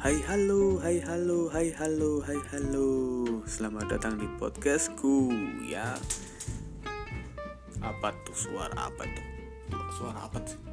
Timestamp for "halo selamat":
2.56-3.84